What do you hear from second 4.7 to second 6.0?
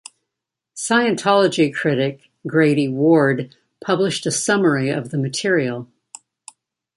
of the material.